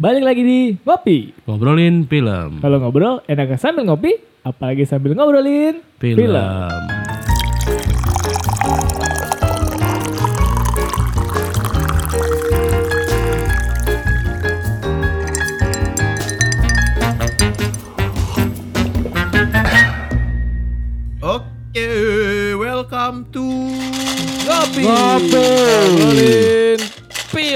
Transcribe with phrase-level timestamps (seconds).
[0.00, 1.44] Balik lagi di Ngopi.
[1.44, 2.64] Ngobrolin film.
[2.64, 6.32] Kalau ngobrol enaknya sambil ngopi, apalagi sambil ngobrolin Film.
[21.20, 21.88] Oke,
[22.56, 23.44] welcome to
[24.48, 24.88] Ngopi.
[24.88, 25.36] Ngopi.
[25.36, 26.61] Ngobrolin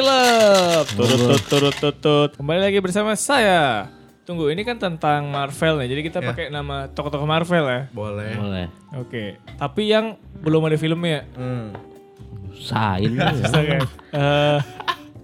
[0.06, 0.84] film.
[0.96, 2.30] Turut turut turut turut.
[2.34, 3.90] Kembali lagi bersama saya.
[4.26, 5.88] Tunggu, ini kan tentang Marvel nih.
[5.88, 6.26] Jadi kita Ya.
[6.26, 7.80] pakai nama tokoh-tokoh Marvel ya.
[7.92, 8.32] boleh.
[8.34, 8.66] Boleh.
[8.98, 9.38] Oke.
[9.54, 11.22] Tapi yang belum ada filmnya.
[11.32, 11.70] Hmm.
[12.56, 13.14] Sain.
[13.14, 13.30] ya.
[13.32, 13.80] Bisa kan?
[14.12, 14.58] Eh,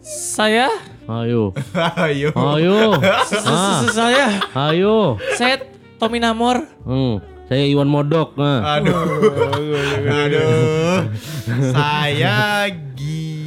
[0.03, 0.69] saya
[1.03, 1.51] Ayo.
[2.07, 2.31] Ayo.
[2.31, 2.95] Ayo.
[3.43, 4.39] Ah, saya
[4.71, 5.19] ayo.
[5.35, 5.59] saya
[5.99, 6.63] Tommy Namor.
[6.87, 7.19] Hmm.
[7.51, 8.39] Saya Iwan Modok.
[8.39, 8.79] Nah.
[8.79, 9.03] Aduh.
[10.07, 11.11] Aduh.
[11.75, 12.71] Saya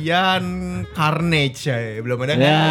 [0.06, 0.46] Gian
[0.94, 1.78] Carnage ya.
[2.00, 2.46] Belum ada kan?
[2.46, 2.62] Ya.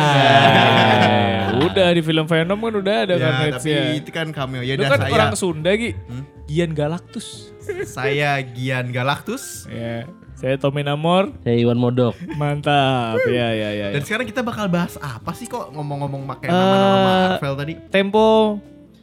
[1.56, 3.80] udah di film Venom kan udah ada Ya, tapi match-nya.
[3.95, 4.62] itu kan cameo.
[4.62, 5.11] Ya Lu kan saya.
[5.11, 5.91] orang Sunda Gi.
[5.92, 6.25] Hmm?
[6.47, 7.50] Gian Galactus.
[7.84, 9.64] Saya Gian Galactus.
[9.67, 11.33] Ya, saya Tommy Namor.
[11.41, 12.14] Saya Iwan Modok.
[12.34, 13.19] Mantap.
[13.27, 13.87] Ya, ya, ya.
[13.87, 13.87] ya.
[13.91, 16.98] Dan sekarang kita bakal bahas apa sih kok ngomong-ngomong pakai Eh, nama-nama
[17.34, 17.75] Marvel tadi?
[17.89, 18.59] Tempo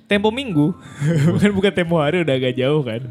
[0.06, 0.76] tempo minggu.
[1.34, 3.02] bukan bukan tempo hari udah agak jauh kan.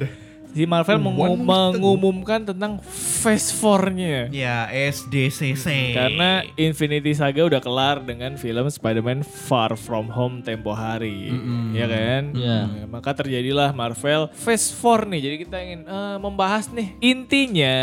[0.51, 4.29] Si Marvel mengu- One week mengumumkan tentang Phase 4-nya.
[4.31, 5.95] Ya, SDCC.
[5.95, 11.31] Karena Infinity Saga udah kelar dengan film Spider-Man Far From Home tempo hari.
[11.70, 12.34] Ya kan?
[12.34, 12.59] Iya.
[12.67, 15.20] Nah, maka terjadilah Marvel Phase 4 nih.
[15.23, 16.98] Jadi kita ingin eh, membahas nih.
[17.01, 17.77] Intinya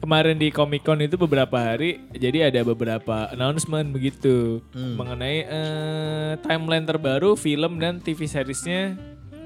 [0.00, 6.88] kemarin di Comic Con itu beberapa hari jadi ada beberapa announcement begitu mengenai eh, timeline
[6.88, 8.96] terbaru film dan TV seriesnya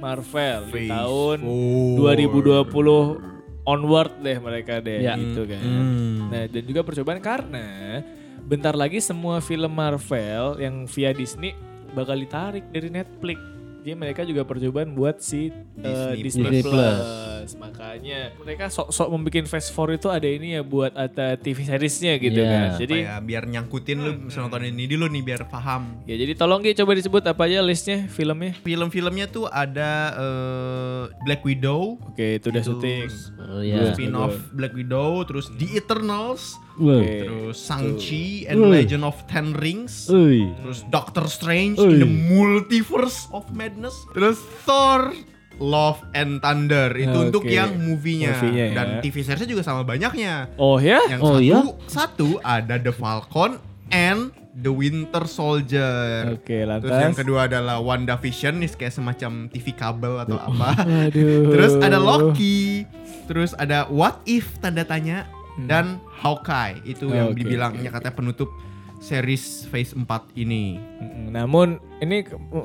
[0.05, 2.12] Marvel di tahun four.
[2.12, 5.16] 2020 onward deh mereka deh Ya.
[5.16, 5.62] gitu kan.
[5.64, 6.28] Hmm.
[6.28, 8.05] Nah, dan juga percobaan karena
[8.44, 11.56] bentar lagi semua film Marvel yang via Disney
[11.96, 13.41] bakal ditarik dari Netflix.
[13.84, 16.72] Jadi mereka juga percobaan buat si uh, Disney Disney, Plus.
[16.72, 17.50] Plus.
[17.60, 22.40] Makanya mereka sok-sok membuat Phase 4 itu ada ini ya buat ada TV seriesnya gitu
[22.40, 22.48] Iya.
[22.48, 22.68] kan.
[22.80, 26.00] Jadi Supaya biar nyangkutin lu bisa nonton ini dulu nih biar paham.
[26.08, 28.56] ya jadi tolong Gi coba disebut apa aja listnya filmnya.
[28.64, 33.05] Film-filmnya tuh ada eh, Black Widow, Oke, itu udah syuting.
[33.45, 33.92] Oh iya.
[33.92, 37.23] spin-off Black Widow, terus The Eternals, Oke.
[37.23, 38.68] terus Shang-Chi and Uh.
[38.68, 40.51] Legend of Ten Rings, Uy.
[40.57, 41.86] terus Doctor Strange Ui.
[41.89, 45.14] in the Multiverse of Madness, terus Thor
[45.55, 47.27] Love and Thunder itu Oke.
[47.30, 48.74] untuk yang movie-nya, Movie-nya ya.
[48.74, 50.51] dan TV series juga sama banyaknya.
[50.57, 50.98] Oh ya?
[51.07, 51.58] Yang Oh, satu iya?
[51.86, 56.34] satu ada The Falcon and The Winter Soldier.
[56.34, 57.18] Oke, Terus yang lantas.
[57.18, 60.74] kedua adalah WandaVision nih kayak semacam TV kabel atau apa.
[61.07, 61.51] Aduh.
[61.51, 62.86] Terus ada Loki.
[63.24, 65.27] Terus ada What If tanda tanya
[65.64, 67.32] dan Hawkeye itu yang Hmm.
[67.32, 68.50] Oke, dibilangnya katanya penutup
[68.96, 70.80] series Phase 4 ini.
[70.96, 71.68] Mm, Namun
[72.00, 72.24] ini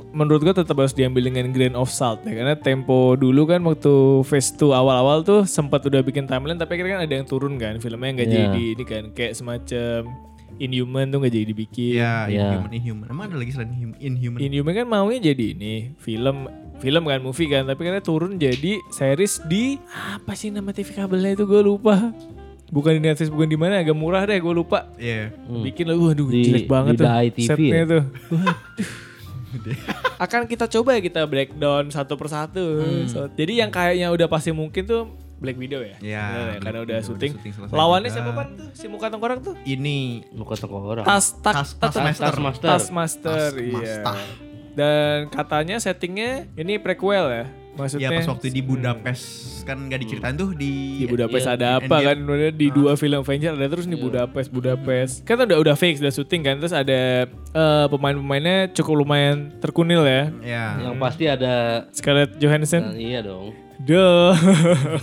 [0.10, 3.92] menurut gue tetap harus diambil dengan grain of salt ya karena tempo dulu kan waktu
[4.24, 7.76] phase 2 awal-awal tuh sempat udah bikin timeline tapi akhirnya kan ada yang turun kan
[7.78, 8.38] filmnya nggak Iya.
[8.46, 10.00] jadi ini kan kayak semacam
[10.58, 11.94] Inhuman tuh nggak jadi dibikin.
[11.94, 12.52] Ya, Iya.
[12.52, 13.08] Inhuman, Inhuman.
[13.10, 14.40] Emang ada lagi selain Inhum- Inhuman?
[14.42, 19.44] Inhuman kan maunya jadi ini film film kan movie kan tapi karena turun jadi series
[19.46, 22.12] di apa sih nama TV kabelnya itu gue lupa.
[22.70, 24.86] Bukan di Netflix, bukan di mana, agak murah deh, gue lupa.
[24.96, 25.34] Iya.
[25.50, 25.66] Hmm.
[25.66, 27.86] Bikin lah, waduh Di- jelek banget di tuh Dai TV setnya ya?
[27.86, 28.04] tuh.
[30.22, 32.66] Akan kita coba ya kita breakdown satu persatu.
[33.10, 35.10] So, jadi yang kayaknya udah pasti mungkin tuh
[35.40, 35.96] Black Widow ya.
[35.98, 37.32] Ya, Bener ya, Black karena udah Widow udah syuting.
[37.34, 38.18] syuting Lawannya juga.
[38.20, 38.68] siapa pan tuh?
[38.76, 39.56] Si muka tengkorak tuh?
[39.64, 40.00] Ini
[40.36, 41.06] Muka orang.
[41.08, 42.28] Tas tak Tas- tas- Taskmaster.
[42.30, 42.70] Taskmaster.
[42.70, 44.04] Taskmaster, iya.
[44.04, 44.48] Taskmaster.
[44.78, 47.46] Dan katanya settingnya ini prequel ya.
[47.80, 49.24] Maksudnya ya pas waktu di Budapest
[49.64, 52.16] kan nggak diceritain tuh di di Budapest Iya, ada di apa kan?
[52.20, 55.14] Sebenarnya di dua film Avenger ada terus nih Budapest Budapest.
[55.24, 56.56] Kan udah udah fix udah syuting kan?
[56.60, 60.24] Terus ada eh, pemain-pemainnya cukup lumayan terkunil ya.
[60.44, 60.66] Ya.
[60.84, 61.54] Yang pasti ada
[61.96, 62.84] Scarlett Johansson.
[62.84, 63.56] Nah, iya dong.
[63.80, 64.36] Duh.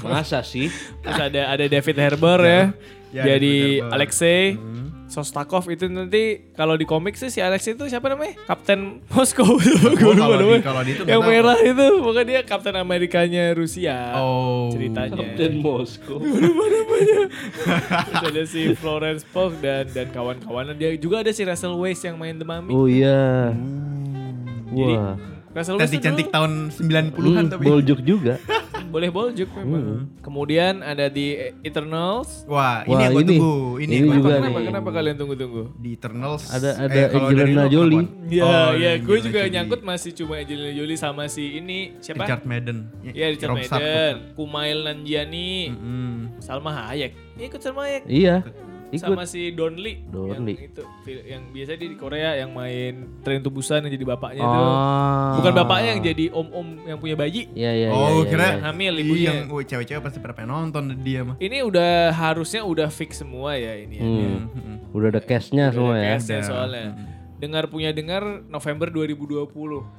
[0.05, 0.69] Masa sih?
[1.01, 2.77] terus ada ada David Harbour ya,
[3.17, 3.83] Ya, jadi.
[3.87, 4.75] Alexei Hmm.
[5.07, 9.87] Sostakov itu nanti kalau di komik sih si Alexei itu siapa namanya Kapten Moskow gue
[9.87, 11.29] lupa kalau di- namanya kalau di itu yang tahu.
[11.31, 14.69] merah itu pokoknya dia Kapten Amerikanya Rusia Oh.
[14.69, 16.19] ceritanya Kapten Moskow.
[16.19, 22.17] Terus ada si Florence Pugh dan dan kawan-kawannya dia juga ada si Russell Weisz yang
[22.17, 22.71] main The Mummy.
[22.71, 23.53] Oh iya.
[24.69, 25.15] Jadi Wah.
[25.53, 27.63] Russell Weisz Cantik-cantik tahun 90-an Hmm, tapi.
[27.65, 28.35] boljuk juga.
[28.87, 30.07] boleh boljuk memang.
[30.19, 32.47] Kemudian ada di Eternals.
[32.47, 33.31] Wah, ini Wah, yang gue ini.
[33.33, 33.55] tunggu.
[33.77, 34.29] Ini, Ini juga tunggu.
[34.33, 34.67] Kenapa nih.
[34.67, 35.63] kenapa kalian tunggu-tunggu?
[35.77, 36.43] Di Eternals.
[36.49, 38.03] Ada- ada eh, kalau dari Angelina Jolie.
[38.03, 38.29] kapan?
[38.29, 39.53] Ya, Oh, ya, gue juga Jolie.
[39.53, 42.23] nyangkut masih cuma Angelina Jolie sama si ini siapa?
[42.23, 42.79] Richard Madden.
[43.05, 43.59] Ya Richard Rob.
[43.61, 46.11] Madden, Kumail Nanjiani, Mm-mm.
[46.39, 47.13] Salma Hayek.
[47.37, 48.03] Ikut Salma Hayek.
[48.07, 48.43] Iya.
[48.95, 49.03] Ikut.
[49.03, 49.99] sama si Don Lee.
[50.07, 50.71] Don yang Lee.
[50.71, 50.83] itu
[51.27, 54.63] yang biasa di Korea yang main Train to Busan yang jadi bapaknya itu.
[54.63, 55.35] Oh.
[55.43, 57.51] Bukan bapaknya yang jadi om-om yang punya bayi.
[57.53, 58.53] Iya iya oh, iya, kira iya.
[58.55, 59.31] Yang hamil Iya, ibunya.
[59.35, 61.37] Yang oh, cewek-cewek pasti pada pengen nonton dia mah.
[61.43, 63.97] Ini udah harusnya udah fix semua ya ini.
[63.99, 64.07] ya.
[64.07, 64.47] Hmm.
[64.55, 64.77] Hmm.
[64.95, 66.43] Udah ada cashnya semua ada ya.
[66.43, 66.87] soalnya.
[67.37, 69.45] Dengar punya dengar November 2020.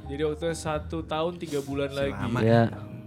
[0.10, 2.18] Jadi waktu satu tahun tiga bulan lagi.
[2.18, 2.40] Lama.
[2.42, 2.64] Ya.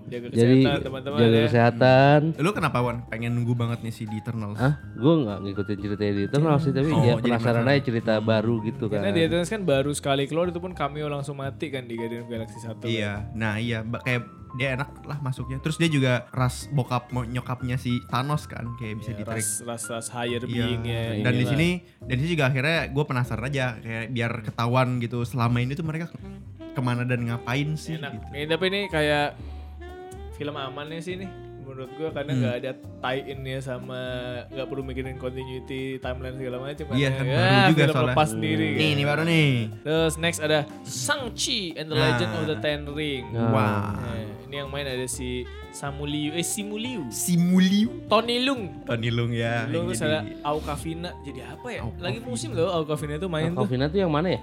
[0.06, 1.44] Jaga Jadi kesehatan teman-teman jaga ya.
[1.46, 2.20] kesehatan.
[2.36, 2.96] Lu kenapa Wan?
[3.06, 4.56] Pengen nunggu banget nih si The Eternals?
[4.56, 4.80] Hah?
[4.92, 8.54] Gue nggak ngikutin cerita di Eternal sih, tapi Oh, ya jadi penasaran aja cerita baru
[8.62, 9.00] gitu kan.
[9.00, 12.24] Karena di Eternals kan baru sekali keluar itu pun cameo langsung mati kan di Guardian
[12.24, 12.80] Galaxy 1.
[12.82, 15.58] Iya, nah iya, kayak dia enak lah masuknya.
[15.58, 19.38] Terus dia juga ras bokap nyokapnya si Thanos kan, kayak bisa Ya, ditarik.
[19.38, 20.50] ras, ras, ras higher Iya.
[20.66, 21.02] being-nya.
[21.20, 21.68] Dan di sini,
[22.00, 25.84] dan di sini juga akhirnya gue penasaran aja, kayak biar ketahuan gitu selama ini tuh
[25.84, 26.10] mereka
[26.70, 28.10] ke mana dan ngapain sih enak.
[28.12, 28.26] gitu.
[28.32, 29.26] Ini, tapi ini kayak
[30.40, 31.28] film amannya sih nih
[31.60, 32.40] menurut gua karena Hmm.
[32.40, 34.00] nggak ada tie innya sama
[34.48, 38.10] nggak perlu mikirin continuity timeline segala macam Iya Karena kan, ya, baru juga film soalnya.
[38.10, 38.90] lepas sendiri Nih, kan.
[38.90, 39.50] ini baru nih.
[39.80, 42.04] terus next ada Shang-Chi and the Nah.
[42.08, 43.50] Legend of the Ten Ring Nah.
[43.50, 48.02] Wah, Nah, ini yang main ada si Samu Liu eh Simu Liu Simuliu.
[48.06, 49.64] Tony Lung Tony Lung ya.
[49.64, 52.02] Lung terus ada Aukavina jadi apa ya Aukavina.
[52.02, 54.40] lagi musim loh Aukavina itu main tuh Aquafina tuh yang mana ya?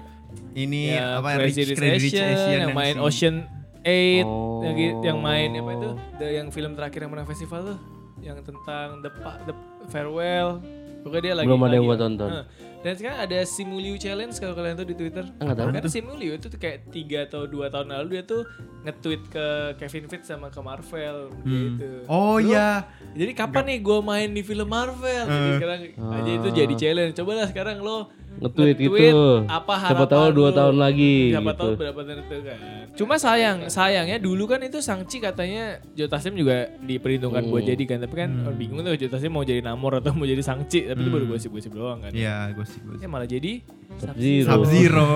[0.50, 3.34] Ini ya, apa Crazy Rich Rich Crazy Rich Asian, Asian yang main si- Ocean
[3.80, 4.60] 8 Oh.
[4.62, 5.90] yang, yang main apa itu?
[6.18, 7.78] The- yang film terakhir yang menang festival tuh?
[8.18, 9.10] Yang tentang The,
[9.46, 9.54] The
[9.88, 10.58] Farewell.
[10.98, 12.28] Pokoknya dia lagi Belum ada yang gua tonton.
[12.28, 12.44] Nah,
[12.78, 15.66] dan sekarang ada Simuliu Challenge kalau kalian tuh di Twitter Ah, nggak tahu.
[15.72, 18.42] karena Simuliu itu tuh kayak 3 atau 2 tahun lalu dia tuh
[18.80, 19.46] nge-tweet ke
[19.76, 21.52] Kevin Feige sama ke Marvel Hmm.
[21.74, 22.86] gitu Oh iya.
[23.12, 25.24] jadi kapan nih gue main di film Marvel?
[25.24, 25.54] Jadi Eh.
[25.56, 25.80] sekarang
[26.12, 27.14] aja itu jadi challenge.
[27.14, 29.22] Coba lah sekarang lo Nge-tweet nge-tweet gitu.
[29.44, 30.54] Apa Siapa harapan tahu dua lo.
[30.54, 31.58] tahun lagi Siapa gitu.
[31.58, 32.58] tahu berapa tahun itu kan.
[32.94, 37.70] Cuma sayang, sayangnya dulu kan itu Sangchi katanya Joe Taslim juga diperhitungkan buat Hmm.
[37.72, 37.98] jadi kan.
[37.98, 40.86] Tapi kan bingung tuh Joe Taslim mau jadi Namor atau mau jadi Sangchi.
[40.86, 42.12] Tapi itu baru gosip-gosip doang kan.
[42.12, 43.00] Iya, gosip sih gue.
[43.00, 43.64] Ya malah jadi
[43.96, 44.48] Sub Zero.
[44.52, 45.08] Sub Zero.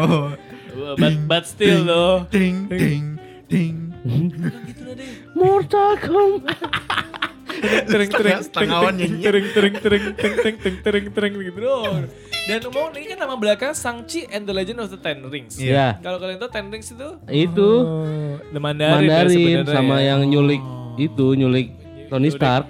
[1.00, 2.14] but, but still loh.
[2.32, 3.76] Ding ding ding.
[4.66, 5.12] gitu deh.
[5.36, 6.58] Mortal Kombat.
[7.62, 12.06] Tereng tereng tering tering Tereng tereng tereng tereng tereng tereng tereng tereng tering tering
[12.42, 15.62] Dan mau ini kan nama belakang Sangchi and the Legend of the Ten Rings.
[15.62, 15.70] Iya.
[15.70, 15.90] Yeah.
[16.02, 18.34] Kalau kalian tahu Ten Rings itu itu oh.
[18.50, 20.16] The Mandarin, Mandarin ya, sama ya.
[20.16, 20.62] yang nyulik
[20.98, 21.70] itu nyulik
[22.10, 22.66] Tony Stark.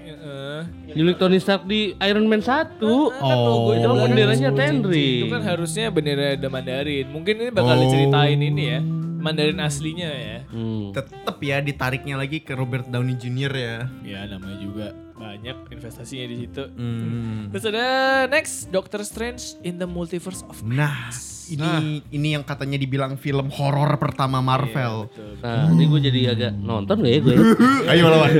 [0.93, 2.77] Nyulik Tony Stark di Iron Man 1.
[3.11, 3.71] kan logo Oh.
[3.71, 5.29] itu Itu belakang benderanya itu Ten Ring.
[5.29, 7.07] kan harusnya bendera The Mandarin.
[7.09, 7.83] Mungkin ini bakal Oh.
[7.83, 8.81] diceritain ini ya.
[9.19, 10.39] Mandarin aslinya ya.
[10.47, 10.91] Hmm.
[10.91, 13.53] Tetep ya ditariknya lagi ke Robert Downey Jr.
[13.53, 13.77] ya.
[14.03, 16.67] Ya namanya juga banyak investasinya di situ.
[16.69, 17.47] Hmm.
[17.49, 17.87] Terus ada
[18.27, 21.15] next Doctor Strange in the Multiverse of Nah,
[21.49, 21.71] ini
[22.09, 25.09] ini yang katanya dibilang film horor pertama Marvel.
[25.09, 25.41] Betul.
[25.41, 27.33] Nah, ini gue jadi agak nonton gak ya gue?
[27.33, 27.43] ya?
[27.93, 28.31] Ayo lawan.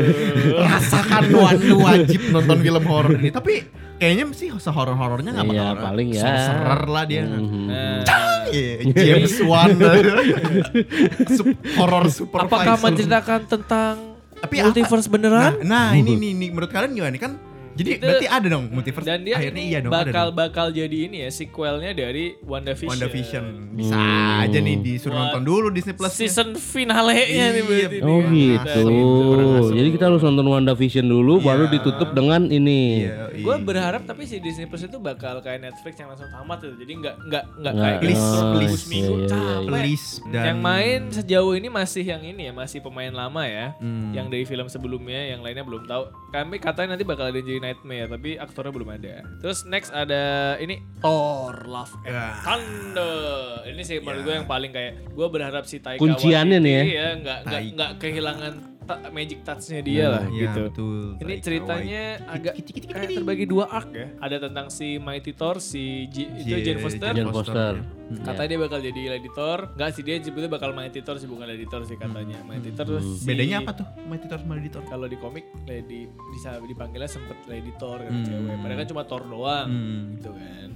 [0.57, 3.29] Rasakan Wan, lu wajib nonton film horor ini.
[3.29, 3.55] Tapi
[3.97, 6.23] kayaknya sih sehoror-horornya nggak Iya, bakal paling ya.
[6.23, 7.23] Serer lah dia.
[7.25, 7.65] Mhm.
[7.67, 8.01] Nah,
[8.49, 9.71] Iya, James Wan.
[11.27, 12.47] Sup- horor supervisor.
[12.47, 13.95] apakah menceritakan tentang
[14.37, 15.53] Tapi apa- multiverse Nah, beneran?
[15.63, 17.33] nah ini nih, nih menurut kalian gimana nih kan?
[17.73, 19.07] Jadi Itu- berarti ada dong multiverse.
[19.07, 19.91] Dan dia Akhirnya iya dong.
[19.91, 20.37] ada bakal dong.
[20.37, 22.93] bakal jadi ini ya sequelnya dari WandaVision.
[22.93, 23.45] WandaVision.
[23.73, 24.43] Bisa Hmm.
[24.43, 26.13] aja nih disuruh Buat nonton dulu Disney Plus.
[26.13, 27.99] Season finale-nya nih Iya, berarti.
[28.03, 28.81] Oh nih gitu.
[29.33, 29.73] Masuk.
[29.73, 31.45] Jadi kita harus nonton WandaVision dulu Iya.
[31.45, 32.83] baru ditutup dengan ini.
[33.03, 33.65] Iya, Gue iya.
[33.65, 36.75] berharap tapi si Disney Plus itu bakal kayak Netflix yang langsung tamat tuh.
[36.75, 38.83] Jadi nggak nggak nggak kayak please, gitu, please.
[38.87, 39.71] minggu Iya, iya, iya, capek.
[39.73, 43.73] Please dan Yang main sejauh ini masih yang ini ya, masih pemain lama ya.
[43.79, 44.13] Hmm.
[44.13, 46.03] Yang dari film sebelumnya, yang lainnya belum tahu.
[46.31, 49.23] Kami katanya nanti bakal ada yang jadi Nightmare, tapi aktornya belum ada.
[49.39, 52.27] Terus next ada ini Thor Love and Ya.
[52.43, 53.63] Thunder.
[53.65, 56.83] Ini sih menurut gue yang paling kayak gue berharap si Taika Kunciannya nih ya.
[56.83, 57.39] ya nggak
[57.73, 58.72] nggak kehilangan
[59.09, 60.61] magic touch-nya dia lah Iya, gitu.
[60.67, 60.99] betul.
[61.17, 62.33] Ini Taika ceritanya Waititi.
[62.33, 63.17] agak Kiti, kiti, kiti, kayak kiti.
[63.17, 64.07] terbagi dua arc ya.
[64.19, 67.13] Ada tentang si Mighty Thor, si J- itu Iya, Jane Foster.
[67.13, 67.75] Jane Foster.
[67.75, 67.85] ya.
[68.13, 68.21] Hmm.
[68.23, 69.59] Katanya dia bakal jadi Lady Thor.
[69.73, 72.39] Enggak sih dia sebetulnya bakal Mighty Thor sih bukan Lady Thor sih katanya.
[72.43, 73.87] Mighty Thor terus si- Bedanya apa tuh?
[74.03, 74.85] Mighty Thor sama Lady Thor?
[74.85, 78.23] Kalau di komik Lady bisa dipanggilnya sempet Lady Thor kan Hmm.
[78.23, 78.55] cewek.
[78.59, 80.01] Padahal kan cuma Thor doang Hmm.
[80.15, 80.69] gitu kan.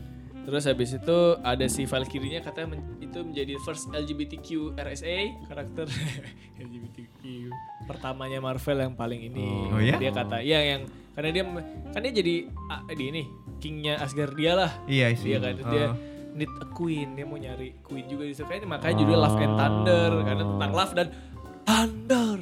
[0.47, 5.91] Terus habis itu ada si Valkyrie-nya katanya men- itu menjadi first LGBTQ RSA karakter
[6.63, 7.51] LGBTQ
[7.85, 9.47] pertamanya Marvel yang paling ini.
[9.69, 9.99] Oh ya?
[9.99, 11.43] Dia kata iya yang karena dia
[11.89, 12.35] kan dia jadi
[12.69, 13.23] ah, di ini
[13.59, 14.71] kingnya Asgardia lah.
[14.87, 15.29] Iya sih.
[15.29, 15.95] Dia kan dia Oh.
[16.37, 18.45] need a queen, dia mau nyari queen juga di situ.
[18.45, 21.09] Kayaknya makanya judulnya Love and Thunder karena tentang love dan
[21.65, 22.39] thunder.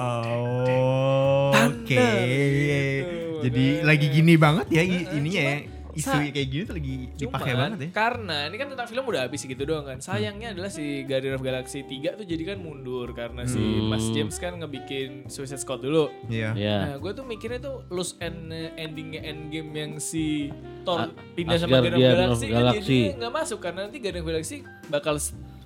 [0.00, 1.92] Oh, oke.
[1.92, 3.20] Thunder, gitu.
[3.40, 3.84] Jadi Makanya.
[3.86, 5.56] lagi gini banget ya i- ininya ya.
[6.00, 7.88] Isu kayak gini tuh lagi dipakai Cuman, banget ya.
[7.92, 9.98] Karena ini kan tentang film udah habis gitu doang kan.
[10.00, 14.36] Sayangnya adalah si Guardian of Galaxy 3 tuh jadi kan mundur karena si Mas James
[14.36, 16.08] kan ngebikin Suicide Squad dulu.
[16.26, 16.56] Iya.
[16.56, 16.76] Ya.
[16.82, 20.48] Nah, gue tuh mikirnya tuh loose end endingnya endgame yang si
[20.82, 22.80] Thor A- pindah sama Guardian of Asgardian of Galaxy, kan Galaxy.
[22.80, 24.56] jadi nggak masuk karena nanti Guardian of Galaxy
[24.88, 25.14] bakal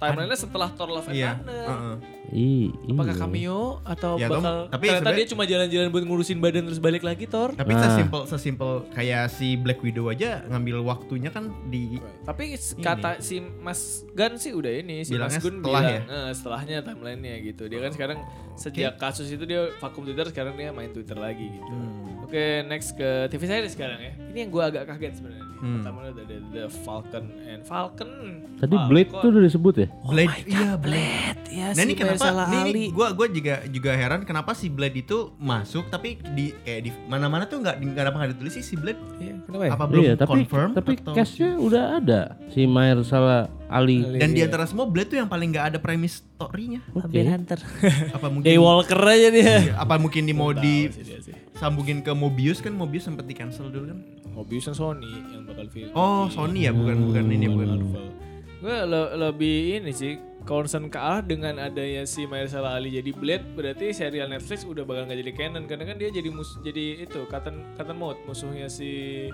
[0.07, 1.31] timelinenya setelah Thor Love and Iya.
[1.39, 1.97] Thunder.
[2.27, 3.21] Ih, Apakah iya.
[3.21, 7.25] cameo atau Ya, bakal tapi ternyata dia cuma jalan-jalan buat ngurusin badan terus balik lagi
[7.25, 7.53] Thor?
[7.53, 7.83] Tapi Nah.
[7.85, 13.39] sesimpel sesimpel kayak si Black Widow aja ngambil waktunya kan di Tapi s- kata si
[13.41, 13.81] Mas
[14.11, 17.63] Gun sih udah ini si Bilangnya Mas Gun setelah bilang eh, setelahnya timelinenya gitu.
[17.67, 18.19] Dia kan sekarang
[18.55, 21.71] sejak kasus itu dia vakum Twitter sekarang dia main Twitter lagi gitu.
[21.71, 22.24] Hmm.
[22.35, 24.11] Oke, next ke TV series sekarang ya.
[24.27, 25.39] Ini yang gua agak kaget sebenarnya.
[25.39, 25.53] nih.
[25.55, 25.75] Hmm.
[25.79, 28.11] Pertama ada The, The Falcon and Falcon.
[28.59, 28.89] Tadi Falcon.
[28.91, 29.89] Blade tuh udah disebut ya?
[30.03, 31.39] Blade iya Blade.
[31.47, 32.19] ya Nah ini si kenapa?
[32.19, 32.85] Mahershala Ini, ini Ali.
[32.91, 37.47] gua gua juga juga heran kenapa si Blade itu masuk tapi di kayak di mana-mana
[37.47, 38.99] tuh nggak nggak apa nggak ditulis sih si Blade.
[39.17, 39.71] Iya, kenapa ya?
[39.71, 43.39] Apa belum iya, tapi confirm tapi atau cashnya udah ada si Mahershala
[43.71, 44.03] Ali.
[44.13, 44.51] dan di Iya.
[44.51, 46.83] antara semua Blade tuh yang paling nggak ada premis story-nya.
[46.91, 47.15] Oke.
[47.23, 47.63] Hunter.
[48.11, 49.55] Apa mungkin Daywalker aja dia.
[49.63, 51.35] Iya, apa mungkin di mau di sih dia sih.
[51.55, 53.99] Sambungin ke Mobius kan Mobius sempat di cancel dulu kan.
[54.31, 55.91] Mobius kan Sony yang bakal film.
[55.93, 57.69] Oh Sony ya bukan bukan ini bukan.
[57.81, 58.07] Marvel.
[58.59, 63.45] Gue le- lebih ini sih concern ke arah dengan adanya si Mahershala Ali jadi Blade
[63.55, 67.25] berarti serial Netflix udah bakal nggak jadi canon karena kan dia jadi mus jadi itu
[67.25, 68.89] Cotton Cotton Mouth musuhnya si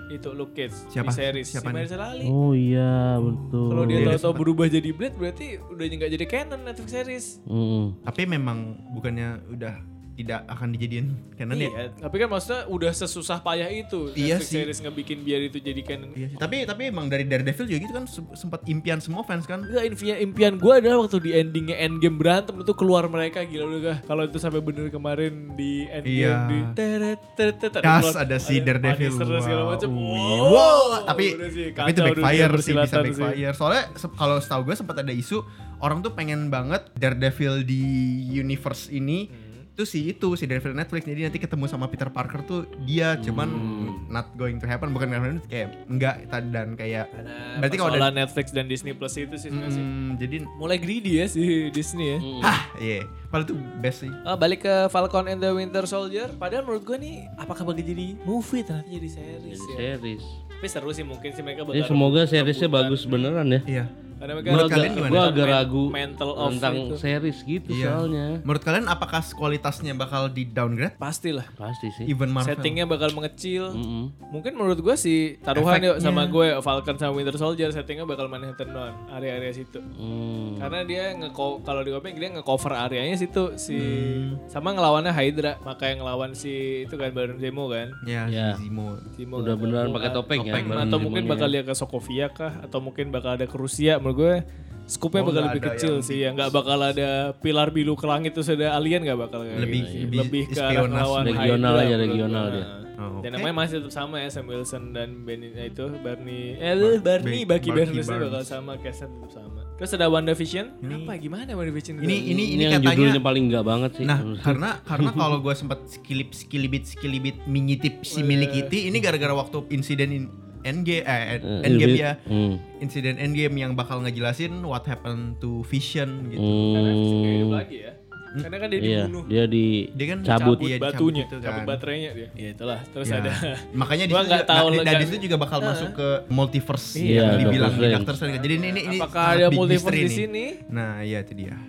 [0.07, 1.07] itu Luke Cage Siapa?
[1.07, 1.73] di series Siapa si?
[1.73, 2.27] Mahershala Ali.
[2.27, 3.67] Oh iya betul.
[3.67, 7.25] Kalau dia Dia tahu-tahu sempet- berubah jadi Blade berarti udah nggak jadi canon Netflix series.
[7.43, 7.83] Mm.
[8.03, 8.57] Tapi memang
[8.91, 9.75] bukannya udah
[10.13, 11.67] tidak akan dijadiin canon ya?
[11.67, 14.55] Iya, tapi kan maksudnya udah sesusah payah itu Iya Netflix sih.
[14.57, 16.11] series ngebikin biar itu jadi canon.
[16.11, 16.37] Iya sih.
[16.37, 19.63] Tapi tapi emang dari Daredevil juga gitu kan se- sempat impian semua fans kan.
[19.63, 23.79] Enggak impian, impian gue adalah waktu di endingnya endgame berantem itu keluar mereka gila udah
[23.81, 26.35] gak kalau itu sampai bener kemarin di endgame Iya.
[26.45, 29.13] di teret teret teret Das ada si Daredevil.
[29.15, 30.11] Macam Wow.
[30.11, 31.25] wow, Wow, tapi
[31.71, 33.53] tapi itu backfire sih bisa backfire.
[33.53, 35.41] Soalnya kalau setahu gue sempat ada isu
[35.77, 37.81] orang tuh pengen banget Daredevil di
[38.29, 39.40] universe ini
[39.71, 39.77] Hmm.
[39.77, 43.47] tuh si itu si Daredevil Netflix jadi nanti ketemu sama Peter Parker tuh dia cuman
[43.47, 43.87] Hmm.
[44.07, 48.51] not going to happen bukan karena kayak enggak dan kayak Nah, berarti kalau ada Netflix
[48.51, 49.81] dan Disney Plus itu sih sebenarnya sih.
[49.81, 54.35] Hmm, jadi mulai greedy ya si Disney ya hah iya padahal tuh best sih Oh,
[54.35, 56.27] balik ke Falcon and the Winter Soldier.
[56.33, 59.95] Padahal menurut gue nih, apakah bakal jadi movie ternyata jadi series Jadi ya.
[59.95, 60.23] series.
[60.51, 61.73] Tapi seru sih mungkin sih mereka bakal.
[61.73, 63.61] Ya semoga seriesnya bagus beneran ya.
[63.65, 63.85] iya
[64.21, 65.09] Menurut kalian gimana?
[65.09, 66.95] gua agak ragu mental of tentang itu.
[66.95, 67.87] series gitu Iya.
[67.91, 68.25] soalnya.
[68.39, 71.47] menurut kalian apakah kualitasnya bakal di downgrade Pastilah.
[71.51, 72.05] Pasti sih.
[72.05, 73.71] even Marvel Settingnya bakal mengecil.
[73.71, 74.13] Mm-mm.
[74.29, 76.05] Mungkin menurut gue sih taruhan yuk Efeknya.
[76.05, 79.81] sama gue Falcon sama Winter Soldier settingnya bakal Manhattan doang area-area situ.
[79.81, 80.55] Hmm.
[80.55, 84.37] Karena dia nge kalau di komik dia nge-cover areanya situ si Hmm.
[84.45, 86.51] sama ngelawannya Hydra, maka yang ngelawan si
[86.83, 87.89] itu kan Baron Zemo kan.
[88.03, 88.53] ya, Ya.
[88.53, 90.65] si Zemo Zemo Udah nggak beneran pakai topeng ya, Topeng.
[90.67, 94.19] Baron atau mungkin bakal dia ke Sokovia kah atau mungkin bakal ada ke Rusia menurut
[94.19, 97.95] gue Skupnya Oh, bakal nggak lebih kecil yang sih ya nggak bakal ada pilar biru
[97.95, 101.73] ke langit terus ada alien nggak bakal kayak Lebih- gitu lebih lebih ke ngelawan Regional
[101.79, 102.65] aja, regional dia.
[103.01, 103.39] Oh, Dan oke.
[103.39, 107.71] namanya masih tetap sama ya Sam Wilson dan Benny itu Barney eh Barney Ba- Bucky
[107.71, 108.29] Bucky Barnes Barnes.
[108.29, 109.61] bakal sama castnya tetap sama.
[109.79, 110.65] Terus ada WandaVision.
[110.77, 111.97] Apa gimana WandaVision?
[111.97, 114.05] ini ini Ini, ini yang katanya judulnya paling enggak banget sih.
[114.05, 119.65] Nah, karena karena kalau gue sempat skilip skilibit skilibit mengitip si milik ini gara-gara waktu
[119.71, 120.23] insiden in,
[120.63, 122.11] Endgame eh, Eh, Endgame ya.
[122.23, 122.55] Hmm.
[122.77, 126.41] Insiden Endgame yang bakal ngejelasin what happened to Vision gitu.
[126.41, 127.57] Karena Vision hidup Hmm.
[127.57, 127.93] lagi ya.
[128.31, 129.23] Karena kan dia Iya, dibunuh.
[129.27, 130.55] dia di Dia kan cabut.
[130.55, 131.67] cabut Iya, batunya, gitu cabut kan.
[131.67, 132.27] baterainya dia.
[132.31, 132.79] Iya itulah.
[132.87, 133.17] Terus Ya.
[133.17, 133.31] ada
[133.73, 137.31] Makanya di situ tahu nah, nah, di situ juga bakal masuk ke multiverse Iya, yang
[137.37, 137.91] dibilang di.
[137.93, 138.39] Doctor Strange.
[138.39, 140.15] Jadi ini ini ini apakah sangat ada multiverse di nih.
[140.15, 140.45] sini?
[140.69, 141.59] Nah, iya itu dia.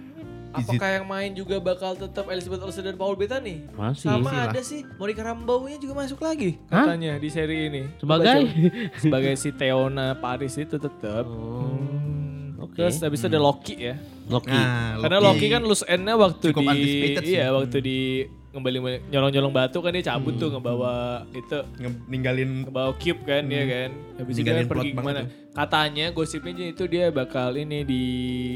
[0.52, 3.64] Is it- Apakah yang main juga bakal tetap Elizabeth Olsen dan Paul Bettany?
[3.70, 4.06] Masih.
[4.06, 4.48] Sama Masih lah.
[4.48, 6.84] ada sih Monica Rambeau-nya juga masuk lagi Hah?
[6.84, 7.82] katanya di seri ini.
[7.96, 8.40] Sebagai?
[8.98, 11.24] Sebagai si Theona Paris itu tetap.
[11.24, 12.60] Oh, Hmm.
[12.60, 12.76] oke.
[12.76, 13.96] Terus habis itu ada Loki ya.
[14.24, 14.48] Loki.
[14.48, 17.34] Nah, Karena Loki kan loose end-nya waktu cukup di anticipated sih.
[17.34, 18.00] iya waktu di
[18.52, 18.78] kembali
[19.08, 23.90] nyolong-nyolong batu kan dia cabut tuh ngebawa itu nge- ninggalin ngebawa cube kan ya kan
[24.20, 28.02] habis itu kan pergi ke mana katanya gosipnya itu dia bakal ini di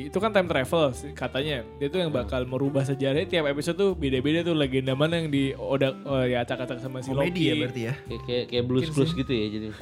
[0.08, 4.44] itu kan time travel katanya dia tuh yang bakal merubah sejarah tiap episode tuh beda-beda
[4.44, 7.82] tuh legenda mana yang di odak oh, ya acak-acak sama si komedi Loki ya berarti
[7.84, 7.94] ya.
[7.96, 9.68] Kayak kayak, kayak blues blues gitu ya jadi.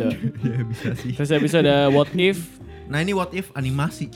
[0.00, 0.12] Tuh.
[0.48, 1.12] ya bisa sih.
[1.16, 4.10] terus habis ada what if Nah, ini what if animasi.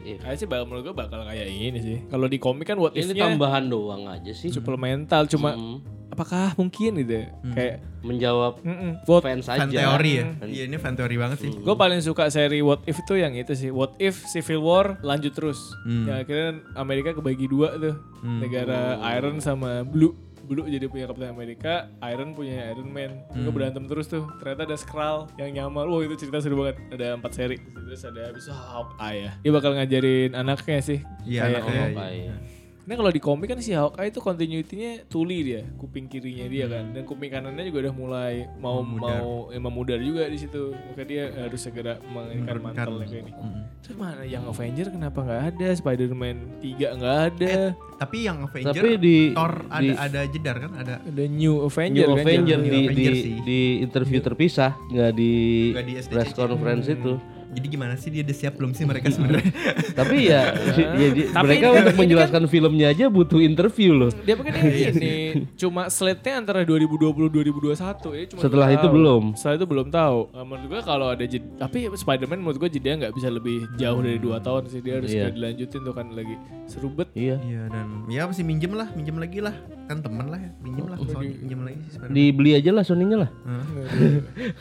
[0.00, 1.98] Kayaknya sih bakal menurut gue bakal kayak ini sih.
[2.08, 4.48] Kalau di komik kan what Ini if-nya tambahan doang aja sih.
[4.48, 5.78] suplemental cuma Hmm.
[6.10, 7.26] apakah mungkin gitu ya?
[7.52, 9.60] Kayak Menjawab mm-mm, what fans aja.
[9.60, 10.24] Fan teori ya.
[10.40, 11.52] Iya, ini fan teori banget sih.
[11.52, 13.68] Gue paling suka seri What If itu yang itu sih.
[13.68, 15.60] What If Civil War lanjut terus.
[15.84, 16.08] Hmm.
[16.08, 18.00] Yang akhirnya Amerika kebagi dua tuh.
[18.24, 20.16] Negara Iron sama Blue.
[20.50, 23.22] Dulu jadi punya Captain America, Iron punya Iron Man.
[23.30, 23.46] Hmm.
[23.46, 24.26] Mereka berantem terus tuh.
[24.42, 25.86] Ternyata ada Skrull yang nyamar.
[25.86, 26.82] Wah itu cerita seru banget.
[26.90, 27.62] Ada empat seri.
[27.62, 29.32] Terus ada habis itu Hawkeye ya.
[29.46, 30.98] Dia bakal ngajarin anaknya sih.
[31.22, 32.10] Iya, anaknya.
[32.10, 32.34] Ya?
[32.80, 36.90] Nah kalau di komik kan si Hawkeye itu continuity-nya tuli dia, kuping kirinya dia kan,
[36.90, 39.20] dan kuping kanannya juga udah mulai mau Memudar.
[39.20, 40.72] mau eh, memudar juga di situ.
[40.72, 42.74] Maka dia harus segera menginginkan Menurunkan.
[42.88, 43.32] mantelnya kayak ini.
[43.32, 43.62] Mm.
[43.80, 45.68] Terus mana yang Avenger kenapa nggak ada?
[45.72, 47.54] Spider-Man 3 nggak ada.
[47.96, 51.94] Tapi yang Avenger Tapi di Thor ada di- ada jedar kan ada ada New Avenger
[52.00, 52.18] New kan.
[52.18, 53.34] Avenger di, New di, Avenger sih.
[53.40, 55.32] di interview terpisah nggak di,
[55.70, 56.08] di SDCC.
[56.08, 57.12] press conference itu
[57.50, 59.50] Jadi gimana sih dia udah siap belum sih mereka sebenarnya?
[59.92, 60.54] tapi ya,
[60.94, 64.52] ya di- Tapi mereka ini- untuk kan- menjelaskan filmnya aja butuh interview loh Dia pakai
[64.88, 65.14] ini
[65.54, 67.74] cuma slate-nya antara 2020 2021
[68.12, 68.94] ya cuma Setelah itu tahun.
[68.94, 69.22] belum.
[69.34, 70.18] Setelah itu belum tahu.
[70.30, 73.98] Nah, menurut gua kalau ada jed, tapi Spider-Man menurut gua jeda nggak bisa lebih jauh
[73.98, 75.26] dari dua tahun sih dia harus Iya.
[75.26, 77.10] segera dilanjutin tuh kan lagi seru bet.
[77.12, 79.54] iya Iya dan ya masih minjem lah, minjem lagi lah.
[79.84, 80.96] Kan temen lah ya, minjem lah.
[80.96, 82.14] Soalnya minjem lagi sih sebenarnya.
[82.14, 83.30] dibeli aja lah Sony-nya lah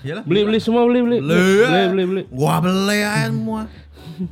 [0.02, 0.24] Iyalah.
[0.24, 1.38] beli beli semua beli beli Beli.
[1.62, 3.68] beli beli beli Gua beli aja semua.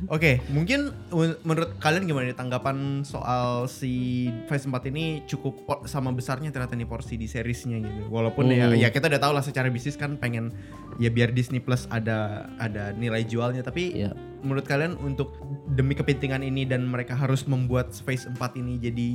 [0.06, 6.08] Oke, mungkin men- menurut kalian gimana nih tanggapan soal si Phase 4 ini cukup sama
[6.10, 8.08] besarnya ternyata nih porsi di seriesnya gitu.
[8.08, 8.76] Walaupun ya Hmm.
[8.76, 10.52] ya kita udah tahu lah secara bisnis kan pengen
[10.96, 14.12] ya biar Disney Plus ada ada nilai jualnya tapi Iya.
[14.38, 15.36] menurut kalian untuk
[15.68, 19.08] demi kepentingan ini dan mereka harus membuat Phase 4 ini jadi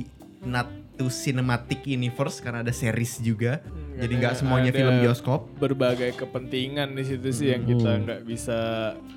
[0.44, 3.58] not to cinematic universe karena ada series juga.
[3.94, 5.40] jadi nggak semuanya ada film bioskop.
[5.56, 8.58] Berbagai kepentingan di situ sih yang kita nggak bisa.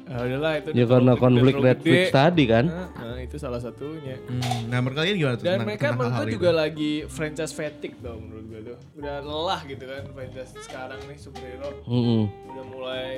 [0.06, 0.70] Ah, udahlah itu.
[0.70, 0.78] Hmm.
[0.78, 2.14] ya karena konflik Netflix gede.
[2.14, 4.16] tadi kan Nah, nah, itu salah satunya.
[4.24, 6.36] Hmm, Nah, menurut kalian gimana tuh Dan tentang- mereka tentang menurut gue itu?
[6.36, 8.78] juga lagi franchise fatigue tuh menurut gue tuh.
[8.96, 11.70] Udah lelah gitu kan franchise sekarang nih superhero.
[11.84, 12.22] Mm-mm.
[12.48, 13.10] Udah mulai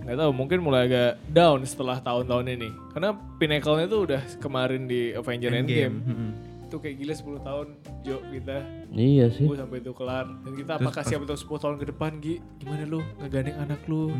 [0.00, 2.70] nggak tahu mungkin mulai agak down setelah tahun-tahun ini.
[2.88, 5.96] Karena pinnacle-nya tuh udah kemarin di Avenger Endgame.
[6.00, 6.30] Mm-mm.
[6.70, 7.66] Itu kayak gila 10 tahun
[8.06, 8.56] Jo kita.
[8.94, 9.42] Iya sih.
[9.42, 10.22] Gue sampai itu kelar.
[10.46, 12.38] Dan kita apakah siap untuk 10 tahun ke depan Gi?
[12.62, 13.02] Gimana lu?
[13.18, 14.14] Ngegandeng anak lu?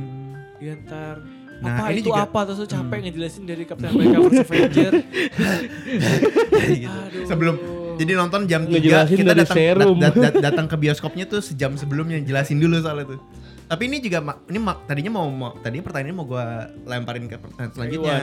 [0.59, 1.23] Dia ntar.
[1.63, 2.39] Nah, apa ini itu juga- apa?
[2.43, 4.93] Terus lu capek ngejelasin dari Captain America vs Avenger.
[6.71, 6.91] Gitu.
[6.91, 7.27] Aduh.
[7.31, 7.55] Sebelum
[8.01, 11.77] jadi nonton jam 3 Ngejelasin kita datang dat- dat- dat- datang ke bioskopnya tuh sejam
[11.77, 13.21] sebelumnya jelasin dulu soal itu.
[13.71, 14.19] Tapi ini juga
[14.51, 18.19] ini tadinya mau, mau tadinya pertanyaannya mau gua lemparin ke pertanyaan selanjutnya.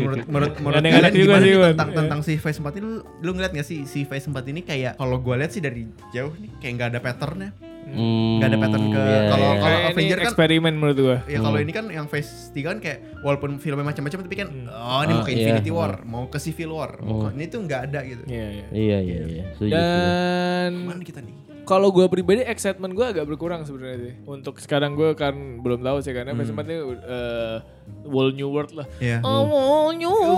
[0.00, 1.96] menurut menurut menurut kalian gimana sih, tentang Iya.
[2.00, 4.96] tentang si Phase 4 ini lu, lu ngeliat gak sih si Phase 4 ini kayak
[4.96, 7.50] kalau gua lihat sih dari jauh nih kayak nggak ada patternnya.
[7.86, 9.62] Hmm, Nggak ada pattern ke- iya, kalau- iya.
[9.62, 12.98] kalau Avenger kan- eksperimen menurut gue Ya kalau ini kan yang Phase 3 kan kayak
[13.20, 15.38] walaupun filmnya macam-macam tapi kan oh ini Ah, mau ke iya.
[15.40, 16.98] Infinity War, mau ke Civil War.
[16.98, 18.22] mau ke- ini tuh nggak ada gitu.
[18.24, 19.44] Iya iya iya iya iya.
[19.70, 21.34] Dan Mana kita nih?
[21.62, 24.14] kalau gue pribadi excitement gue agak berkurang sebenarnya sih.
[24.24, 26.38] Untuk sekarang gue kan belum tahu sih karena Hmm.
[26.38, 27.56] Phase 4 ini uh,
[28.04, 28.86] whole new world lah.
[28.98, 29.18] Iya.
[29.20, 30.34] Oh, whole new Wah,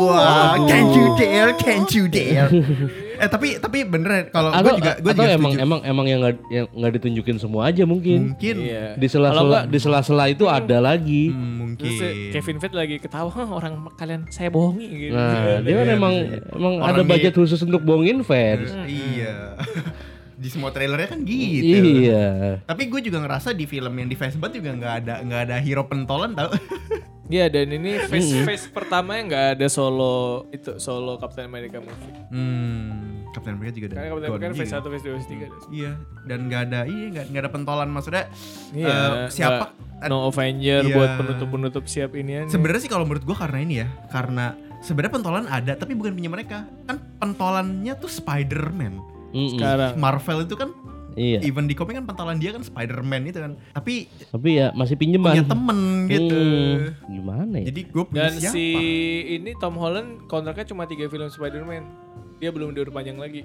[0.54, 0.68] world.
[0.68, 2.52] can't you dare, can't you dare.
[3.18, 5.64] eh tapi tapi beneran kalau gue juga gue juga emang setuju.
[5.64, 8.94] emang emang yang nggak yang nggak ditunjukin semua aja mungkin mungkin Iya.
[8.94, 11.76] di sela-sela di sela-sela itu ada lagi Hmm, mungkin.
[11.80, 11.98] Terus
[12.32, 15.12] Kevin Feige lagi ketawa, "Hah, orang kalian saya bohongi gitu.
[15.12, 16.36] nah dia kan Iya, emang bisa.
[16.52, 19.58] emang Orang ada di- budget khusus untuk bohongin fans Iya.
[20.38, 21.66] di semua trailernya kan gitu.
[22.00, 25.56] iya Tapi gue juga ngerasa di film yang di Facebook juga nggak ada nggak ada
[25.58, 26.54] hero pentolan tau.
[27.28, 30.16] Iya dan ini face face pertama yang nggak ada solo
[30.48, 32.12] itu solo Captain America movie.
[32.28, 33.94] hmm, Captain America juga ada.
[33.94, 34.80] Karena Captain America kan face juga.
[34.80, 35.58] 1, face 2, face 3 ada.
[35.68, 35.92] Iya,
[36.24, 38.24] dan nggak ada iya nggak nggak ada pentolan maksudnya.
[38.72, 38.88] Iya.
[38.88, 39.64] eh, siapa?
[39.68, 40.94] nggak- No Avenger Iya.
[40.94, 45.44] buat penutup-penutup siap ini Sebenarnya sih kalau menurut gua karena ini ya, karena sebenarnya pentolan
[45.44, 46.58] ada tapi bukan punya mereka.
[46.86, 48.94] Kan pentolannya tuh Spider-Man.
[49.28, 49.50] Mm-mm.
[49.52, 49.92] sekarang.
[49.98, 50.72] Marvel itu kan
[51.18, 53.52] iya even di komik kan pentolan dia kan Spider-Man itu kan.
[53.74, 56.38] Tapi tapi ya masih pinjeman punya temen gitu.
[56.38, 56.78] Hmm,
[57.10, 58.54] gimana ya Jadi gue punya Dan siapa?
[58.54, 58.64] si
[59.34, 61.84] ini Tom Holland kontraknya cuma tiga film Spider-Man.
[62.38, 63.42] Dia belum diperpanjang lagi.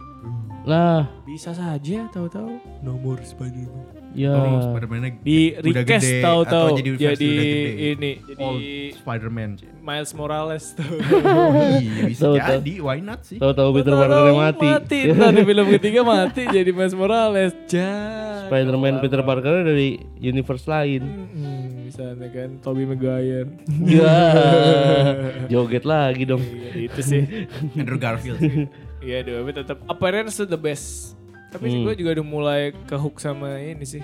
[0.63, 4.02] lah Bisa saja tahu-tahu nomor Spider-Man.
[4.13, 7.61] Ya Oh, Spider-Man-nya Di udah request gede, tahu-tahu atau jadi, jadi udah gede.
[7.89, 8.61] ini jadi Old
[8.97, 9.49] Spider-Man.
[9.79, 10.85] Miles Morales tuh.
[11.83, 12.49] iya bisa Tahu, tahu.
[12.55, 13.35] jadi, why not sih?
[13.35, 14.99] tahu-tahu Peter Parker mati, Mati.
[15.13, 17.53] Ntar di film ketiga mati jadi Miles Morales.
[18.47, 21.01] Spider-Man Peter Parker dari universe lain
[21.33, 23.49] Hmm, bisa kan Tobey Maguire.
[23.83, 24.15] ya
[25.47, 27.21] joget lagi dong Iya, itu sih.
[27.73, 28.39] Andrew Garfield.
[28.99, 31.15] Iya, dua tapi tetap appearance the best.
[31.53, 31.83] Tapi Hmm.
[31.85, 34.01] gue juga udah mulai ke hook sama ini sih.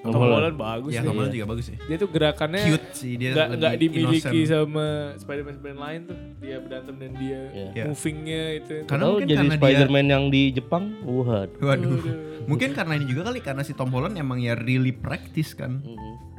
[0.00, 0.56] Tom Tom Holland.
[0.56, 1.06] Bagus ya, sih.
[1.06, 1.76] Tom Holland juga bagus sih.
[1.78, 3.30] Dia tuh gerakannya Cute sih dia.
[3.30, 4.48] nggak lebih nggak dimiliki innocent.
[4.48, 6.18] sama Spider-Man Spider-Man lain tuh.
[6.40, 7.84] Dia berantem dan dia Iya.
[7.84, 8.74] movingnya itu.
[8.86, 12.00] Karena Tahu mungkin jadi karena dia- Spider-Man yang di Jepang waduh Waduh.
[12.42, 15.84] Mungkin karena ini juga kali karena si Tom Holland emang ya really practice kan.
[15.84, 16.29] Mm-mm.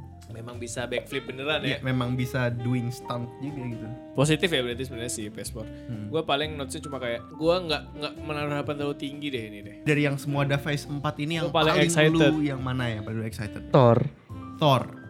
[0.41, 1.77] Memang bisa backflip beneran Ya, ya.
[1.81, 3.85] memang bisa doing stunt juga gitu.
[4.13, 5.63] Positif ya berarti sebenarnya si Vespa.
[6.09, 9.75] Gue paling notesnya cuma kayak gue nggak nggak menaruh harapan terlalu tinggi deh ini deh.
[9.85, 12.13] Dari yang semua Phase 4 ini yang Gua paling paling, excited.
[12.33, 13.71] lu yang mana yang paling excited?
[13.71, 13.97] Thor
[14.59, 15.00] Thor.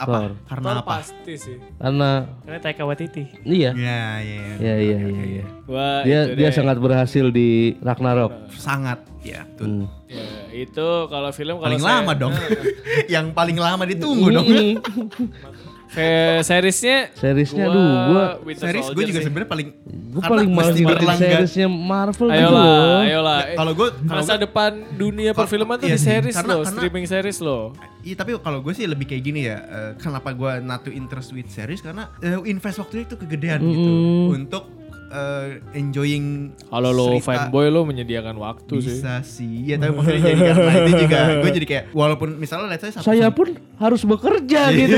[0.00, 0.16] Apa?
[0.16, 0.30] Thor.
[0.46, 0.90] Karena Thor apa?
[0.96, 1.56] pasti sih.
[1.76, 2.10] karena
[2.40, 3.24] Karena Taika Waititi.
[3.42, 6.56] iya Ya, ya, iya iya iya iya Wah, dia dia deh.
[6.56, 9.04] sangat berhasil di Ragnarok Sangat.
[9.20, 9.84] Ya, betul.
[9.84, 9.86] Hmm.
[10.08, 10.24] Ya,
[10.56, 12.32] itu kalau film kalau Paling saya- lama dong.
[12.32, 12.48] Nah,
[13.14, 14.48] yang paling lama ditunggu dong.
[15.90, 19.68] Kayak seriesnya Seriesnya, gua aduh, gua- Winter Series gue juga sebenarnya paling
[20.10, 21.30] gue paling males mesti ngikutin berlangganan.
[21.34, 22.98] seriesnya Marvel gitu Ayolah, loh.
[23.00, 23.38] ayolah.
[23.40, 26.78] Ya, kalau gue masa gua- depan dunia perfilman tuh iya di series karena- loh, karena-
[26.78, 27.64] streaming series loh.
[28.00, 29.56] Iya tapi kalau gue sih lebih kayak gini ya.
[29.60, 33.90] eh, kenapa gue not to interest with series karena eh, invest waktunya itu kegedean gitu
[34.32, 34.62] untuk
[35.10, 36.54] eh, enjoying.
[36.64, 37.26] Kalau lo cerita.
[37.50, 38.86] fanboy lo menyediakan waktu sih.
[38.94, 39.66] bisa sih.
[39.66, 43.04] Ya tapi maksudnya jadi karena itu juga gue jadi kayak walaupun misalnya let's say satu
[43.04, 44.96] Saya pun harus bekerja gitu.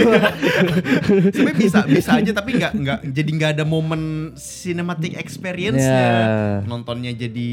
[1.32, 4.02] sebenarnya bisa bisa aja tapi nggak nggak jadi nggak ada momen
[4.34, 6.60] cinematic experience-nya Ya.
[6.62, 7.50] nontonnya jadi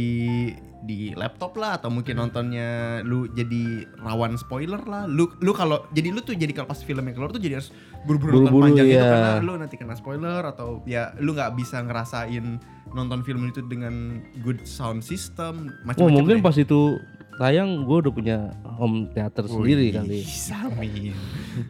[0.80, 2.70] di laptop lah atau mungkin nontonnya
[3.04, 7.12] lu jadi rawan spoiler lah lu lu kalau jadi lu tuh jadi kalau pas filmnya
[7.12, 7.76] keluar tuh jadi harus
[8.08, 9.04] buru-buru nonton panjang itu ya.
[9.06, 14.18] karena lu nanti kena spoiler atau ya lu nggak bisa ngerasain nonton film itu dengan
[14.40, 16.44] good sound system Oh macam-macam mungkin deh.
[16.44, 16.96] pas itu
[17.36, 20.20] tayang gue udah punya home theater sendiri Wih, kali.
[20.76, 21.14] amin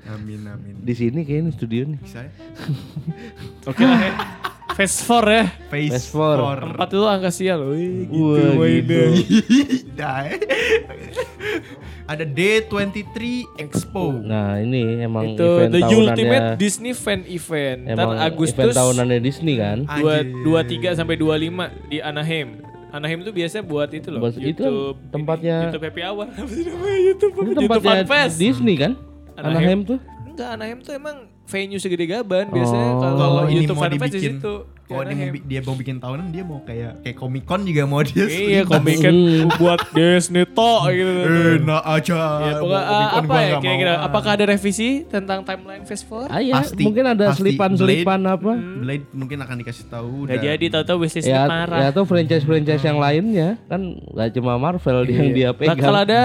[0.06, 2.00] amin amin Di sini kayaknya studio nih.
[2.00, 2.32] bisa ya
[3.70, 4.14] Oke lah ya.
[4.80, 5.44] Phase 4 ya.
[5.68, 6.36] Phase Phase four.
[6.40, 6.72] 4.
[6.72, 7.76] Empat itu angka sial loh.
[7.76, 9.04] Wih, gitu Wah, mainnya.
[9.92, 10.40] Dai.
[12.08, 13.20] Ada D23
[13.60, 14.18] Expo.
[14.18, 16.10] Nah ini emang Itu event the tahunannya.
[16.10, 17.80] ultimate Disney fan event.
[17.86, 19.84] Ntar Emang Agustus event tahunannya Disney kan.
[19.86, 22.64] dua dua tiga sampai dua lima di Anaheim.
[22.90, 24.24] Anaheim tuh biasanya buat itu loh.
[24.24, 26.26] Buat- itu kan YouTube tempatnya- YouTube Happy Hour.
[26.34, 27.34] Apa sih namanya YouTube?
[27.36, 28.36] Itu YouTube tempatnya Fest.
[28.40, 28.92] Disney kan.
[29.36, 29.54] Anaheim.
[29.54, 30.00] Anaheim tuh.
[30.26, 31.18] Enggak, Anaheim tuh emang
[31.50, 33.18] venue segede gaban biasanya Oh.
[33.18, 34.54] kalau YouTube mau di dibikin, situ.
[34.84, 35.32] kalau ini mau Anaheim.
[35.32, 38.26] bi- dia mau bikin tahunan dia mau kayak kayak Comic Con juga mau dia.
[38.26, 39.14] Iya, komik kan
[39.60, 41.14] buat Disney to gitu.
[41.60, 42.20] Enak aja.
[42.40, 43.94] Ya, Mau pokoknya, Comic ah, Con apa ya kira-kira?
[43.96, 44.06] mau.
[44.08, 46.26] Apakah ada revisi tentang timeline Phase 4?
[46.28, 48.52] Ah ya, Pasti, mungkin ada selipan-selipan apa.
[48.56, 50.14] Blade mungkin akan dikasih tahu.
[50.24, 51.80] Gak dan- jadi, tau-tau wishlist Ya, marah.
[51.80, 55.14] ya atau franchise-franchise yang lainnya kan gak cuma Marvel Iya.
[55.16, 55.76] yang dia pegang.
[55.76, 56.22] Bakal ada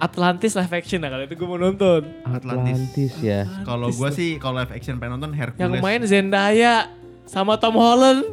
[0.00, 2.02] Atlantis live action nah kalau itu gue mau nonton.
[2.24, 3.44] Atlantis ya.
[3.62, 5.60] Kalau gua sih kalau live action pengen nonton Hercules.
[5.60, 6.88] Yang main Zendaya
[7.24, 8.24] sama Tom Holland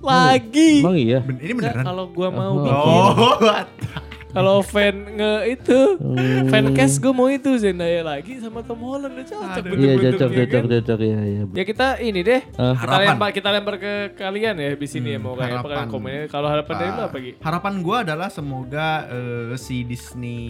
[0.00, 0.80] lagi.
[0.80, 1.20] Emang iya.
[1.20, 1.84] Ben- ini beneran.
[1.84, 2.64] kalau gua mau Oh.
[2.64, 3.36] bikin, Oh,
[4.30, 6.46] kalau fan nge itu, Hmm.
[6.46, 9.62] fancast gue mau itu Zendaya lagi sama Tom Holland udah cocok.
[9.62, 9.74] Aduh.
[9.76, 10.38] Iya cocok kan.
[10.40, 11.42] cocok cocok ya ya.
[11.50, 12.72] Ya kita ini deh, Ah.
[12.72, 13.06] kita Harapan.
[13.10, 16.24] lempar kita lempar ke kalian ya di sini ya mau kayak apa kalian komennya.
[16.26, 17.32] Kalau harapan dari lu apa Gi?
[17.38, 20.42] Harapan gue adalah semoga eh, si Disney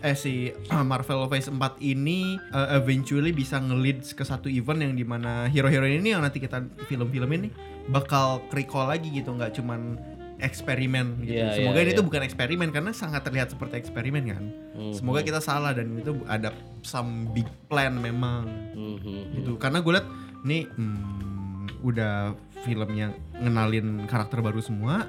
[0.00, 0.52] eh si
[0.90, 5.84] Marvel Phase 4 ini eh, eventually bisa nge-lead ke satu event yang di mana hero-hero
[5.84, 7.48] ini yang nanti kita film-film ini
[7.86, 9.94] bakal recall lagi gitu nggak cuman
[10.36, 11.32] eksperimen gitu.
[11.34, 11.98] Iya, Semoga iya, ini iya.
[11.98, 14.44] tuh bukan eksperimen karena sangat terlihat seperti eksperimen kan.
[14.72, 14.92] Hmm.
[14.92, 19.20] Semoga kita salah dan itu ada some big plan memang Mhm.
[19.34, 20.06] gitu karena gue liat
[20.42, 25.08] nih hmm, udah filmnya ngenalin karakter baru semua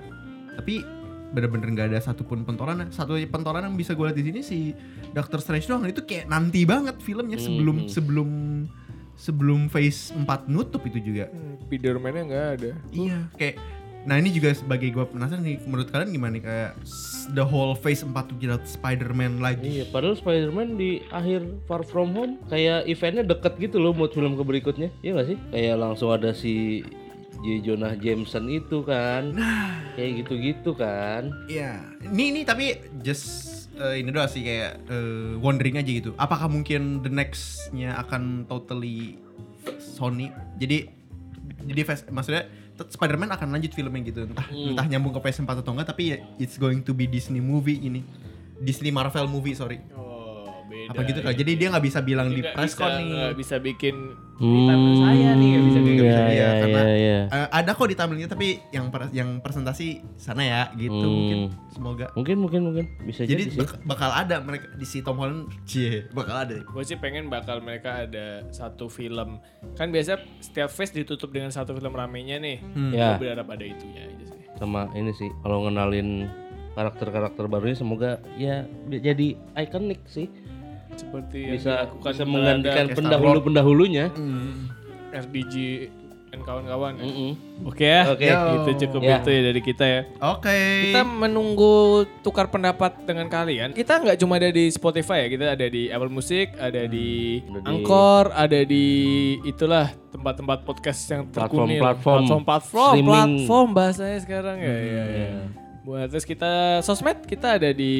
[0.53, 0.81] tapi
[1.27, 4.57] bener-bener nggak ada satupun pentolan satu pentolan yang bisa gue lihat di sini si
[5.11, 7.89] Doctor Strange doang itu kayak nanti banget filmnya sebelum Mhm.
[7.89, 8.29] sebelum
[9.13, 11.27] sebelum phase 4 nutup itu juga
[11.59, 12.71] Spiderman-nya nggak ada.
[12.89, 13.55] iya kayak
[14.07, 16.71] nah ini juga sebagai gue penasaran nih menurut kalian gimana nih kayak
[17.35, 22.15] the whole phase 4 tuh jelas Spider-Man lagi Iya, padahal Spider-Man di akhir Far From
[22.15, 24.87] Home kayak eventnya deket gitu loh buat film ke berikutnya.
[25.03, 25.37] Iya gak sih?
[25.51, 26.87] Kayak langsung ada si
[27.43, 27.61] J.
[27.61, 29.35] Jonah Jameson itu kan.
[29.99, 31.29] Kayak gitu-gitu kan.
[31.51, 36.15] Iya, ini ini tapi just eh, ini doang sih kayak eh, wondering aja gitu.
[36.15, 39.19] Apakah mungkin the next-nya akan totally
[39.77, 40.31] Sony?
[40.57, 40.89] Jadi
[41.67, 42.47] jadi fast, maksudnya
[42.85, 44.29] Spider-Man akan lanjut filmnya gitu.
[44.29, 47.81] Entah entah nyambung ke PS4 atau enggak tapi ya, it's going to be Disney movie
[47.81, 48.05] ini.
[48.57, 49.81] Disney Marvel movie, sorry.
[49.93, 50.06] Oh,
[50.67, 50.89] beda.
[50.89, 51.33] Apa gitu kan.
[51.33, 53.07] Jadi dia nggak bisa bilang di Nggak press bisa- con nih.
[53.09, 53.95] nggak bisa bikin
[54.37, 56.03] Hmm, di timeline saya nih nggak bisa iya, gitu.
[56.03, 57.19] Iya, iya, karena- iya, iya.
[57.27, 61.09] Eh, ada kok di timeline tapi yang per- yang presentasi sana ya gitu Hmm.
[61.11, 62.05] mungkin semoga.
[62.13, 62.85] Mungkin, mungkin, mungkin.
[63.01, 63.59] Bisa Jadi jadi, sih.
[63.59, 66.61] bak- bakal ada mereka di si Tom Holland, cie, bakal ada.
[66.61, 69.41] Gue sih pengen bakal mereka ada satu film.
[69.73, 72.61] Kan biasa setiap phase ditutup dengan satu film ramenya nih.
[72.67, 72.91] Hmm.
[72.91, 73.15] Ya.
[73.15, 74.35] Gue berharap ada itunya aja sih.
[74.55, 76.25] sama ini sih kalau ngenalin
[76.73, 80.25] karakter-karakter barunya semoga ya jadi ikonik sih
[80.93, 84.71] Seperti yang bisa dilakukan bisa menggantikan Kayak pendahulu-pendahulunya Hmm.
[85.09, 85.55] RDG
[86.27, 86.93] dan kawan-kawan.
[86.93, 87.03] ya.
[87.03, 87.31] Mm-mm.
[87.63, 88.03] Oke ya.
[88.05, 88.27] Oke.
[88.27, 89.17] Itu cukup Ya.
[89.17, 90.01] itu ya dari kita ya.
[90.27, 90.59] Oke.
[90.85, 91.73] Kita menunggu
[92.19, 93.71] tukar pendapat dengan kalian.
[93.71, 97.57] Kita nggak cuma ada di Spotify ya, kita ada di Apple Music, ada di Ada
[97.57, 98.85] di- Anchor, ada di
[99.43, 101.79] itulah tempat-tempat podcast yang terkunil.
[101.79, 103.07] Platform, platform, streaming.
[103.07, 104.67] platform bahasanya sekarang ya.
[104.67, 105.03] ya, ya.
[105.07, 105.31] Iya.
[105.87, 107.95] Buat terus kita sosmed kita ada di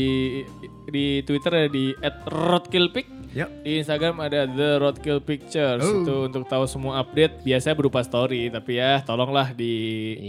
[0.91, 1.95] di Twitter ada di
[2.28, 3.08] @roadkillpic.
[3.32, 3.50] Yuk.
[3.63, 6.02] Di Instagram ada The Roadkill Pictures Oh.
[6.02, 8.50] itu untuk tahu semua update biasanya berupa story.
[8.50, 9.73] Tapi ya tolonglah di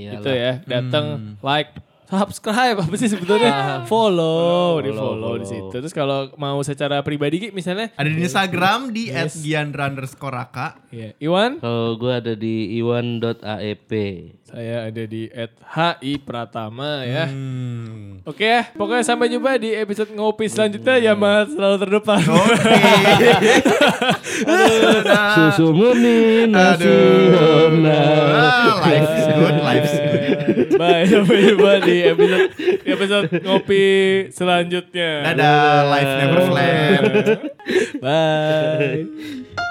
[0.07, 0.15] Iyalah.
[0.21, 1.05] itu ya datang
[1.41, 1.73] like
[2.07, 2.77] subscribe.
[2.85, 3.83] Apa sih sebetulnya?
[3.85, 4.81] Follow.
[4.81, 5.73] Di follow di situ.
[5.73, 7.89] Terus kalau mau secara pribadi Ki, misalnya?
[7.97, 10.81] Ada di Instagram di @giandra_raka.
[10.93, 11.61] ya Iwan?
[11.61, 13.93] Kalau gue ada di iwan.aep.
[14.49, 15.29] saya ada di
[15.77, 18.25] @hi Pratama ya Hmm.
[18.25, 22.21] Oke ya, pokoknya sampai jumpa di episode ngopi selanjutnya ya Mas, selalu terdepan.
[22.25, 23.31] Oke.
[24.49, 25.33] Aduh, dah.
[25.53, 27.73] Susu murni nasional.
[28.37, 30.19] Ah, life is good, life is good.
[30.77, 33.85] Bye, sampai jumpa di episode di episode ngopi
[34.33, 35.11] selanjutnya.
[35.33, 37.03] Dadah, life never flat.
[38.01, 39.68] Bye.